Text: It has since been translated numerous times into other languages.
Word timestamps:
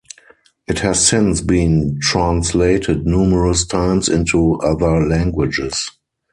It 0.67 0.79
has 0.79 1.05
since 1.05 1.41
been 1.41 1.99
translated 2.01 3.05
numerous 3.05 3.67
times 3.67 4.09
into 4.09 4.55
other 4.55 4.99
languages. 5.05 5.91